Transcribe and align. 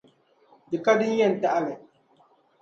Di 0.69 0.77
ka 0.85 0.93
din 0.99 1.17
yɛn 1.19 1.33
taɣi 1.41 1.61
li. 1.65 1.75